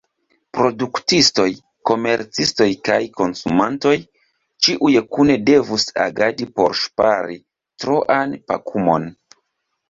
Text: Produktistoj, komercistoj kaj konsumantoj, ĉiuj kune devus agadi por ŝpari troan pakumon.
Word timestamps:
Produktistoj, 0.57 1.43
komercistoj 1.89 2.67
kaj 2.89 2.97
konsumantoj, 3.19 3.91
ĉiuj 4.69 4.95
kune 5.19 5.37
devus 5.51 5.87
agadi 6.07 6.49
por 6.57 6.75
ŝpari 6.81 7.39
troan 7.85 8.35
pakumon. 8.51 9.07